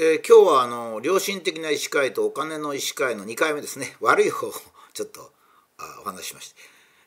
[0.00, 3.96] えー、今日はあの良心的な医師会とお金の医師会の2回目ですね。
[3.98, 4.52] 悪い方を
[4.94, 5.32] ちょっと
[5.76, 6.60] あお話ししまして、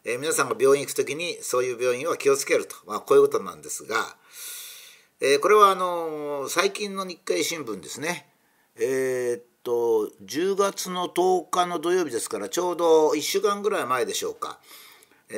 [0.03, 4.17] えー、皆さんが病院行く時にそういう病院は気をつけると、まあ、こういうことなんですが、
[5.21, 8.29] えー、これはあの最近の日経新聞ですね。
[8.75, 14.59] え、っと10月の10日の土曜日ですからちょうど1週間ぐらい前でしょうか。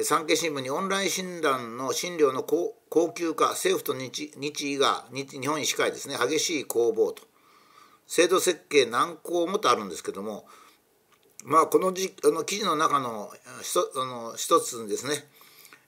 [0.05, 6.17] 産経新聞にオンライン診断の診療の高級化政府と日日医が日本医師会ですね。
[6.17, 7.31] 激しい攻防と。
[8.07, 10.45] 制度設計難航もとあるんですけども
[11.45, 15.25] まあこのじあの記事の中のあの一つにですね、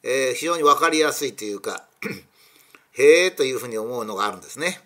[0.04, 1.86] えー、非常に分かりやすいというか
[2.94, 4.80] へえというふうに思うのがあるんですね。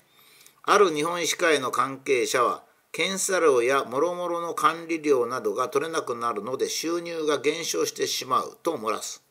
[0.64, 9.24] ある日本医師会の関係者は検査料や諸々の管理料などが取れなくなるので収入が減少してしまうと漏らす。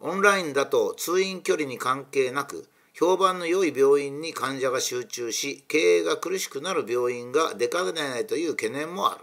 [0.00, 2.68] オンラインだと通院距離に関係なく
[2.98, 9.20] 評判の良い病院に患者が集中し経営が苦しくなる病院が出かねないという懸念もある、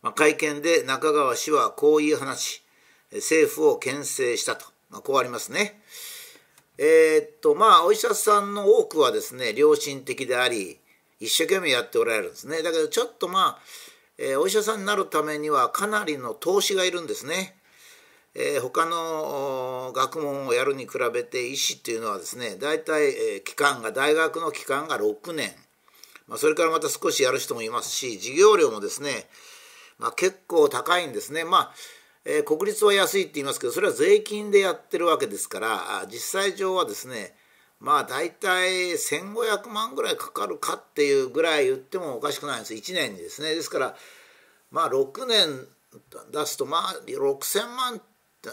[0.00, 2.62] まあ、会見で中川氏はこう言い話し
[3.12, 5.78] 政府を牽制したと、まあ、こうありますね。
[6.78, 10.78] えー、っとまあお医者さんの多くはですね良心的であり
[11.20, 12.62] 一生懸命やっておられるんですね。
[12.62, 13.58] だけどちょっとまあ、
[14.16, 17.56] えー、お医者さんになるためにはかなりの投資がいるんですね。
[18.38, 25.54] えー、他の学問をやるに比べて医師っていうのはですね大体、え、期間が大学の期間が6年、
[26.28, 29.30] まあ、それからまた少しやる人もいますし授業料もですね、
[29.98, 31.44] まあ、結構高いんですね。
[31.44, 31.74] まあ
[32.26, 37.36] え、国立は安いって言いますけどそれは税金でやってるわけですから実際上はですね
[37.78, 42.74] まあ大体1500万ぐらいかかるかっていうぐらい言ってもおかしくないんです。
[42.74, 43.54] 1年にですね。
[43.54, 43.96] ですから
[44.70, 45.66] まあ6年
[46.32, 48.02] 出すとまあ6,000万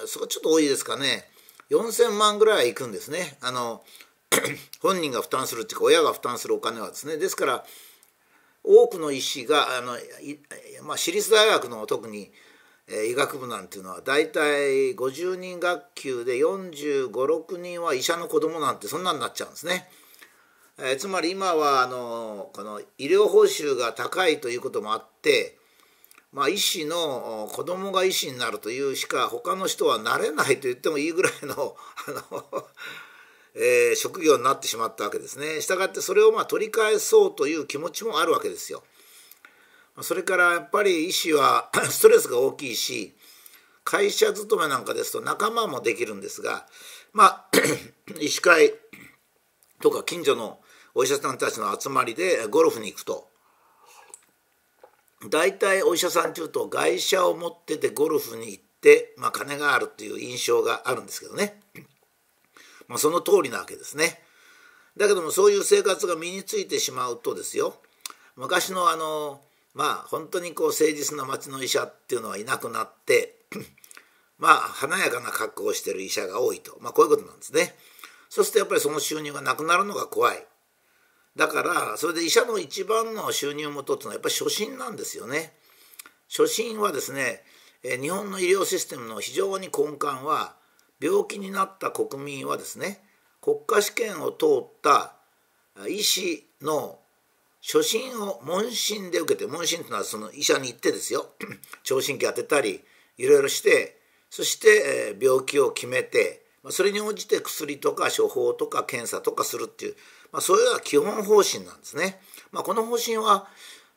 [0.07, 1.25] そこちょっと多いですかね。
[1.69, 3.37] 4,000万ぐらいいくんですね。
[3.41, 3.83] あの
[4.81, 7.17] 本人が負担するっていうか親が負担するお金はですね。
[7.17, 7.65] ですから
[8.63, 9.93] 多くの医師があの、
[10.83, 12.31] まあ、私立大学の特に、
[12.87, 19.89] えー、医学部なんていうのは大体50人学級で4 5 6人は医者の子供なんてそんなになっちゃうんですね。
[20.79, 25.57] えー、つまり今はあのこの医療報酬が高いということもあって
[26.33, 31.75] まあ、医師の子供が医師になるというしか他の人はなれないと言ってもいいぐらいの
[32.07, 32.67] あの、
[33.53, 35.61] えー、職業になってしまったわけですね。
[35.61, 38.83] したがってそれをまあ取り返そうという気持ちもあるわけですよ。
[40.01, 43.13] それからやっぱり医師は ストレスが大きいし
[43.83, 46.67] 会社勤めなんかですと仲間もできるんですが
[47.11, 47.49] まあ
[48.19, 48.73] 医師会
[49.81, 50.59] とか近所の
[50.95, 53.29] お医者さんたちの集まりでゴルフに行くと
[55.29, 61.59] 大体お医者さんっていうと外車を持っててゴルフに行って、まあ、金があるっていう印象があるんですけどね、
[62.87, 64.19] まあ、その通りなわけですね。
[64.97, 67.75] だけどもそういう生活が身についてしまうとですよ。
[68.35, 69.41] 昔のあの
[69.73, 73.35] まあ本当にこう誠実な町の医者っていうのはいなくなって
[74.37, 77.75] まあ華やかな格好をしてる医者が多いと、まあ、こういうことなんですね。
[78.29, 80.45] そうするとやっぱりその収入がなくなるのが怖い。
[81.35, 85.53] だからそれで医者の一番の収入元っていうのはやっぱり初診なんですよね。
[86.29, 87.43] 初診はですね
[87.83, 90.55] 日本の医療システムの非常に根幹は
[91.01, 93.01] 病気になった国民はですね
[93.41, 95.15] 国家試験を通った
[95.89, 96.99] 医師の
[97.61, 101.27] 初診を問診で受けて問診というのはその医者に行ってですよ
[101.83, 102.81] 聴診器当てたり
[103.17, 103.99] いろいろして
[104.29, 109.95] そして病気を決めてまそれに応じて薬とか処方とか検査とかするっていう
[110.33, 112.19] まあ、それが基本方針なんですね。
[112.51, 113.47] まあ、この方針は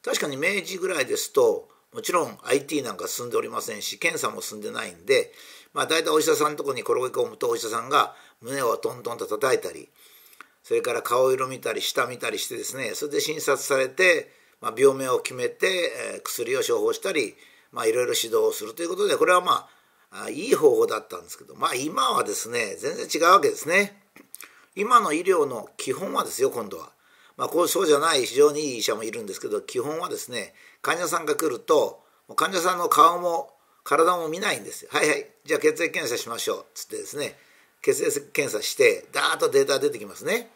[0.04, 5.32] 確かに明治ぐらいですともちろん IT なんか進んでおりませんし検査も進んでないんで、
[5.72, 9.88] まあ、大体お医者さんのとこに転げ込むとお医者さんが胸をトントンと叩いたり
[10.62, 14.30] それから顔色見たり舌見たりしてですねそれで診察されて、
[14.60, 15.66] まあ、病名を決めて、
[16.14, 17.34] えー、薬を処方したり、
[17.72, 19.68] まあ、いろいろ指導をするということでこれはまあ
[20.10, 24.00] あいい方法だったんですけどまあ今はですね全然違うわけですね。
[24.74, 26.90] 今の医療の基本はですよ今度は、
[27.36, 32.02] まあ、こうそうじゃない非常にいい医者もいるんですけど基本はですね患者さんが来ると
[32.36, 33.50] 患者さんの顔も
[33.84, 34.84] 体も見ないんです。
[34.84, 36.64] よはいはいじゃあ血液検査しましょう。
[36.74, 37.36] つってですね
[37.82, 40.50] 血液検査してダーッとデータ出てきますね。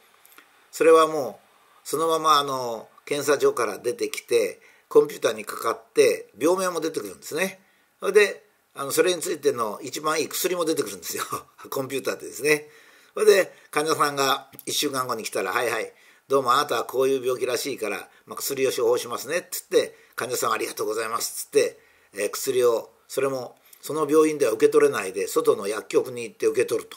[0.73, 1.41] それはも
[1.85, 7.61] うそのままあの検査所から出てきてコンピューターにかかって病名も出てくるんですね。
[8.01, 8.50] それで
[8.81, 11.23] あのそれについての一番いい薬も出てくるんですよ。
[11.69, 12.71] コンピューターでですね。
[13.13, 15.93] それで患者さんが1週間後に来たら「はいはい
[16.29, 21.31] どうもあなたはこういう病気らしいから、まあ、薬を処方しますね」っつって患者さんありがとうございます。
[21.31, 21.79] っつって、
[22.15, 26.97] えー、薬をそれもその病院では受け取れないで外の薬局に行って受け取ると。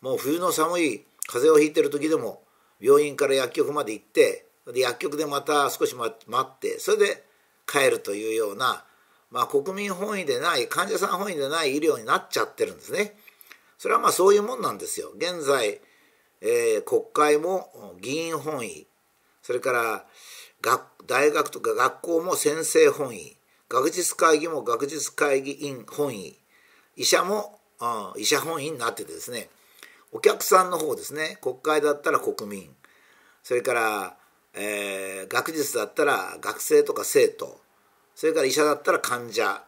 [0.00, 2.44] もう冬の寒い風邪をひいてる時でも
[2.78, 7.24] 病院から薬局まで行ってで薬局でまた少し待ってそれで
[7.66, 8.84] 帰るというような、
[9.30, 13.14] まあ、国民本位でない患者さん本位でない医療になっちゃってるんですね。
[13.78, 15.10] それはまあそういうもんなんですよ。
[15.16, 15.80] 現在、
[16.40, 18.86] えー、国会も議員本位。
[19.42, 20.06] それから
[20.60, 23.36] 学大学とか学校も先生本位。
[23.68, 26.38] 学術会議も学術会議員本位。
[26.96, 29.50] 医者も、うん、医者本位になっててですね。
[30.10, 31.38] お客さんの方ですね。
[31.42, 32.74] 国会だったら国民。
[33.42, 34.16] それから、
[34.54, 37.60] えー、学術だったら学生とか生徒。
[38.18, 39.62] それから医者だったら患者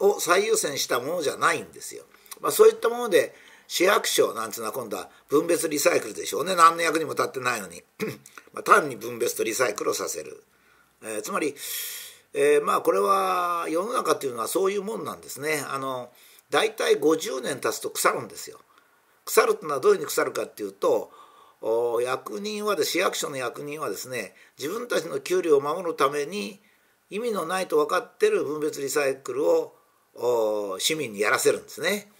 [0.00, 2.02] を最優先したものじゃないんですよ。
[2.40, 3.32] まあ、そういったもので
[3.68, 6.56] 市役所なんていうのは今度は分別リサイクルでしょうね。
[6.56, 7.84] 何の役にも立ってないのに。
[8.52, 10.42] ま単に分別とリサイクルをさせる、
[11.04, 11.54] えー、つまり、
[12.32, 15.62] えー、まあこれは世の中っていうのはそういうもんなんですね。
[15.64, 16.10] あの
[16.50, 18.58] 大体50年経つと腐るんですよ。
[19.24, 21.12] 腐るっていうのはどういうふうに腐るかっていうと
[22.02, 26.60] 役人はで市役所の役人はですね自分たちの給料を守るために
[27.10, 29.76] 意味のないと分かってる分別リサイクルを
[30.78, 32.10] 市民にやらせるんですね。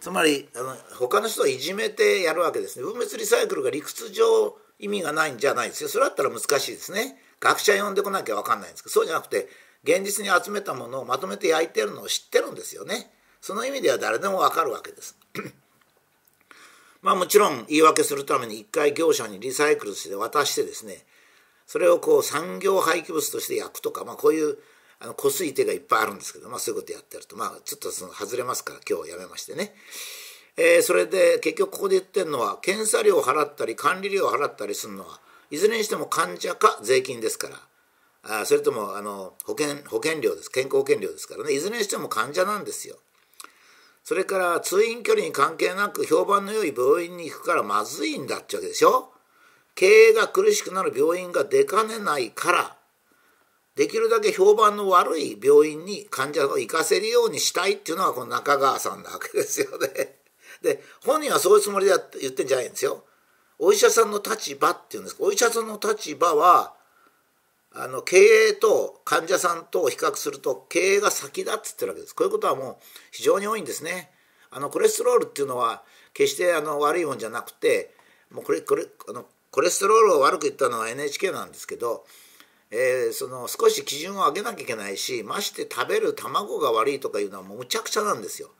[0.00, 2.84] つまりあの他の人はいじめてやるわけですね。
[2.84, 5.88] 分別リサイクルが理屈上意味がないんじゃないですよ。
[5.88, 7.20] それだったら難しいですね。
[7.40, 9.48] 学者呼んでこなきゃ分かんないんですけどそうじゃなくて
[9.84, 13.10] 現実に集めたものをまとめて焼いてるのを知ってるんですよね。
[13.40, 15.16] その意味では誰でも分かるわけです。
[17.00, 21.04] まあもちろん言い訳するために一回業者にリサイクルして渡してですね
[21.68, 24.56] それをこう産業廃棄物として焼くとか、まあ、こういう
[25.00, 29.74] あのこすい手がいっぱいあるんですけど、まあ、そういうことやってるとまあちょっとその外れますから今日やめましてね、
[30.56, 35.20] えー、それで結局ここで言ってるのは検査料を払ったり管理料を払ったりするのは
[35.50, 37.60] いずれにしても患者か税金ですから。
[38.24, 40.50] あそれともあの保険保険料です。
[40.50, 41.52] 健康保険料ですからね。
[41.52, 42.96] いずれにしても患者なんですよ。
[44.04, 49.12] それから通院距離に関係なく評判の良い病院に行くからまずいんだってわけでしょ。
[49.78, 52.76] 経営が苦しくなる病院が出かねないから
[53.76, 60.18] できるだけ評判の悪い病院に患者を行かせるようにしたいっていうのがこの中川さんなわけですよね。
[60.62, 63.04] で本人はそういうつもりで言ってんじゃないんですよ。
[63.60, 66.74] お医者さんの立場っていうんですお医者さんの立場は
[67.70, 72.76] あの経営と患者さんと比較すると経営が先だっつってるわけですこういうことはもう
[73.12, 74.10] 非常に多いんですね
[74.50, 75.84] あのコレステロールっていうのは
[76.14, 77.94] 決してあの悪いもんじゃなくて
[78.30, 82.04] もうこれこれあのコレステロールを悪く言ったのは NHK なんですけど
[82.70, 88.50] えー、その少し基準を上げなきゃいけないしまして食べる卵が悪いとかいうのはもうむちゃくちゃなんですよ。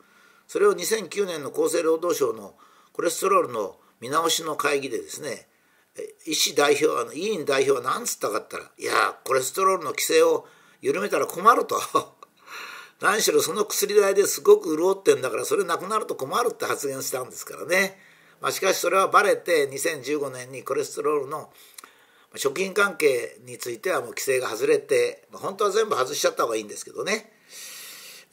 [0.46, 2.54] それを2009年の厚生労働省の
[2.92, 5.46] コレステロールの見直しの会議でですね
[6.26, 8.92] 医師代表あの委員代表は何つったかったらいや
[9.24, 10.46] コレステロールの規制を
[10.80, 11.76] 緩めたら困ると
[13.02, 17.98] 何しろその薬代ですごく潤ってんだからそれなくなると困るって発言したんですからね、
[18.40, 21.50] まあ、しかしそれはバレて2015年にコレステロールの
[22.36, 27.32] 食品関係についてはもう規制が外れて、まあ、本当は全部外しちゃった方がいいんですけどね、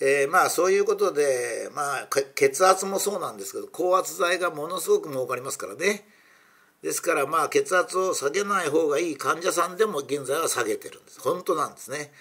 [0.02, 6.06] えー、まあそういうことで、まあ、血圧もそうなんですけど高圧剤がものすごく儲かりますからね。
[6.84, 11.20] ですからまあ血圧を下げない方がいい患者さんでも現在は下げてるんです。
[11.20, 12.12] 本当なんですね。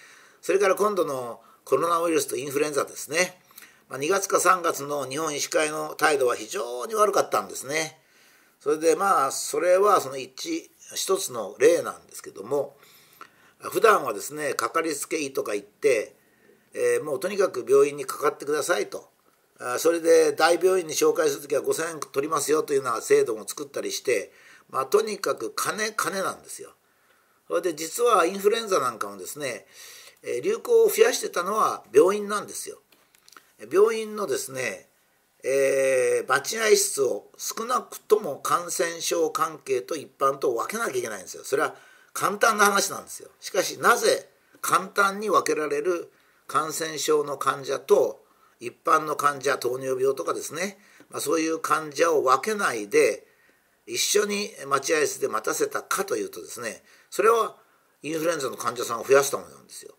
[0.40, 3.38] それから今度のコロナウイルスとインフルエンザですね、
[3.88, 7.98] まあ、2月か3月の日本医師会の態度は非常に悪かったんですね
[8.60, 12.76] それでまあそれはその一一つの例なんですけども
[13.58, 16.14] 普段はですねかかりつけ医とか言って、
[16.74, 19.08] えー、もうとにかく病院にかかってくださいと
[19.78, 24.32] それで大病院に紹介する時は5,000円取りますよというような制度も作ったりして、
[24.68, 26.70] まあ、とにかく金金なんですよ。
[27.46, 29.66] それで実はインフルエンザなんかもですね
[30.42, 32.78] 流行を増やしてたのは病院なんですよ。
[33.70, 34.88] 病院のですね
[35.46, 41.44] えー、待合室を少なくとも感染症関係と一般と分けなきゃいけないんですよ。
[41.44, 41.74] それは
[42.14, 43.28] 簡単な話なんですよ。
[43.40, 44.26] しかしなぜ
[44.62, 46.10] 簡単に分けられる
[46.46, 48.24] 感染症の患者と
[48.58, 50.78] 一般の患者糖尿病とかですね、
[51.10, 53.26] まあ、そういう患者を分けないで
[53.86, 57.56] 一緒に待合室で待たせたかというとですねそれは
[58.02, 59.94] インフルエンザの患者さんを増やしたものなんですよ。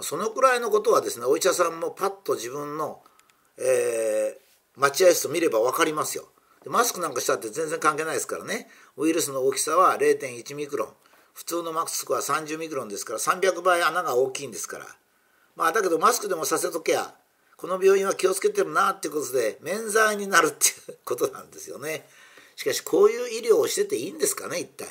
[0.00, 3.00] そのくらいのことはですねお医者さんもパッと自分の、
[3.58, 6.24] えー、待合室を見れば分かりますよ。
[6.66, 8.68] マスクなんかしたって全然関係ないですからね。
[8.96, 10.88] ウイルスの大きさは0.1ミクロン。
[11.32, 14.86] 普通のマスクは30ミクロンですから300倍穴が大きいんですから。
[15.54, 17.14] まあだけどマスクでもさせとけや。
[17.56, 22.04] この病院は気をつけてるなっていうことで免罪になるっていうことなんですよね。
[22.56, 24.86] しかしこういう医療をしてていいんですかね一体。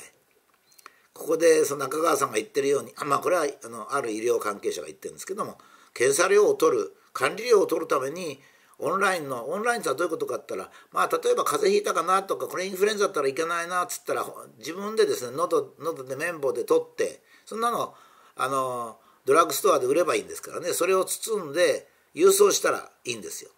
[1.16, 5.58] ここでその中川さんが言ってるようにあまあこれはあのある医療関係者が言ってるんですけども
[5.94, 8.38] 検査料を取る管理料を取るために
[8.78, 14.26] オンラインのオンラインとはどういうことかって言ったらまあ例えば風邪ひいたかなとかこれインフルエンザだったらいけないなっつったら
[14.58, 17.94] 自分でですね喉喉で綿棒で取ってそんなの
[18.36, 23.50] あのドラッグストアで売ればいいんですからねそれを包んで郵送したらいいんですよ。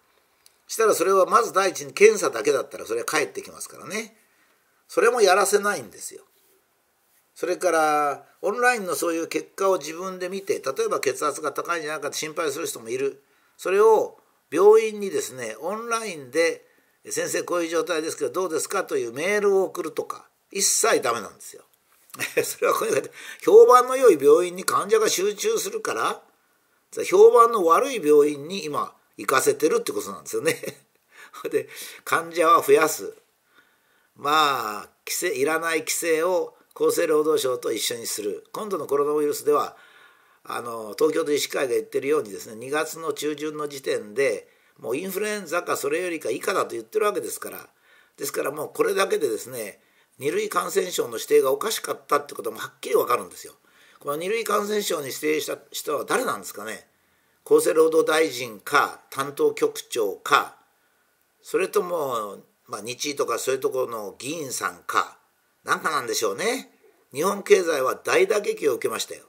[0.67, 4.15] したらそれはまず第一に検査だけだったらそれは返ってきますからね。
[4.87, 6.21] それもやらせないんですよ。
[7.39, 13.23] それからオンラインのそういう結果を自分で見て例えば血圧が高いんじゃないかって心配する人もいる
[13.55, 14.17] それを
[14.51, 16.65] 病院にですねオンラインで
[17.09, 21.63] 「先生こういう状態ですけどどうですか?」というメールを送るとか一切ダメなんですよ。
[22.43, 23.09] それはこれで
[23.41, 26.21] 評判の良い病院に患者が集中するから
[27.05, 30.61] 評判の悪い病院に今行かせてるってことなんですよね。
[31.49, 31.69] で
[32.03, 33.13] 患者は増やす
[34.17, 38.45] まあ規制いらない規制を厚生労働省と一緒にする。
[38.51, 39.75] 今度のコロナウイルスでは
[40.43, 44.47] あの東京都医師会が言ってるようにですね2月の中旬の時点で
[44.79, 47.67] もうインフルエンザかそれよりか以下だと言ってるわけですから。
[48.17, 49.79] ですからもうこれだけでですね
[50.19, 53.53] 2類感染症の指定がおかしかったってこともはっきり分かるんですよ。
[53.99, 56.87] この2類感染症に指定した人は誰なんですかね？
[57.45, 60.55] 厚生労働大臣か担当局長か
[61.41, 65.18] それとも、まあ、日医とかそういうところの議員さんか。
[65.63, 66.69] 何かなんでしょうね。
[67.13, 69.23] 日本経済は大打撃を受けましたよ。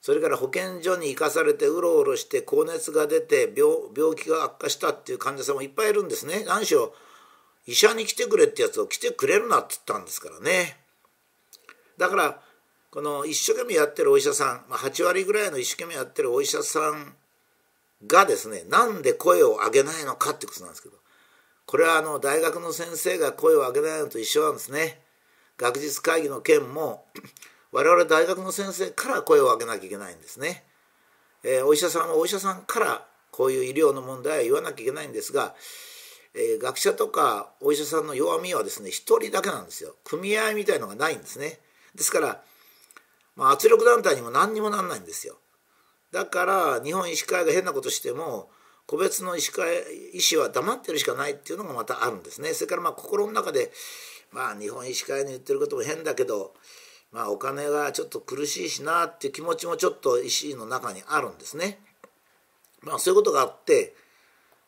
[0.00, 6.44] それから保健所に行かされてうろうろして高熱が出て病病気が悪化したっていう患者さんもいっぱいいるんですね。
[6.46, 6.94] 何しろ
[7.66, 10.76] 医者に来てくれってやつを来てくれるなって言ったんですからね。
[11.96, 12.40] だから
[12.90, 17.14] この一生懸命やってるお医者さん、まあ、8割ぐらいの一生懸命やってるお医者さん
[18.06, 21.04] がですねなんで声を上げないのかってことなんですけど。
[21.66, 25.00] これはあの大学の先生が声を上げないのと一緒なんですね。
[25.58, 27.06] 学術会議の件も
[27.72, 30.64] 我々大学の先生から声を上げなきゃいけないんですね。
[31.42, 35.54] えー、お医者さんはお医者さんからこういう医療の問題は言わなきゃいけないんですが、
[36.34, 39.94] えー、学者とかお医者さんの弱みはですね一人だけなんですよ。
[40.04, 41.58] 組合みたいのがないんですね。
[41.94, 42.42] ですから、
[43.36, 45.36] まあ、圧力団体にも何にもなんないんですよ。
[46.12, 48.48] だから日本医師会が変なことしても
[48.86, 49.66] 個別の医師会
[50.12, 52.52] 医師は黙ってるしかないっていうのがまたあるんですね。
[52.54, 53.72] それからまあ心の中で
[54.32, 56.54] まあ日本医師会の言ってることも変だけど
[57.12, 61.78] まあお金がちょっと苦しいしなっていう気持ちもちょっと医師の中にあるんですね。
[62.82, 63.94] まあそういうことがあって、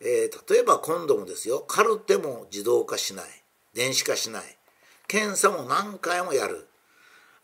[0.01, 3.25] えー、例えば今度もですよカルテも自動化しない
[3.75, 4.43] 電子化しない
[5.09, 6.67] 検査も何回もやる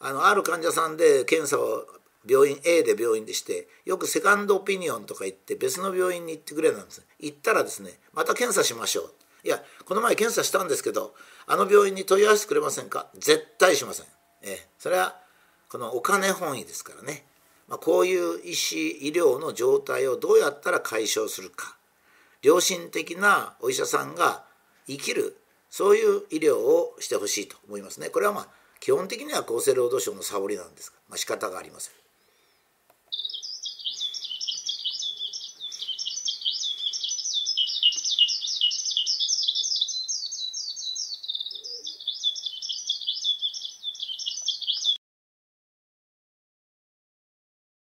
[0.00, 1.86] あのある患者さんで検査を
[2.28, 9.10] 病院 A で病院でしてよくセカンドオピニオンとか言って別の病院に行ってくれなんです行ったらですねまた検査しましょう
[9.44, 11.14] いやこの前検査したんですけど
[11.46, 13.08] あの病院に問い合わせてくれませんか？
[13.14, 14.06] 絶対しません、
[14.42, 15.16] えそれは
[15.68, 17.24] このお金本位ですからね、
[17.66, 21.76] まあ、こういう医師医療の状態をどうやったら解消するか。
[22.42, 24.44] 良心的なお医者さんが
[24.88, 25.36] 生きる
[25.70, 28.10] そういう医療をしてほしいと思いますね。
[28.10, 28.48] これはまあ
[28.80, 31.94] 基本的には厚生労働省のサボりなんですが、まあ、仕方がありません。